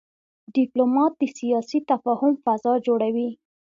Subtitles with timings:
[0.55, 3.29] ډيپلومات د سیاسي تفاهم فضا جوړوي.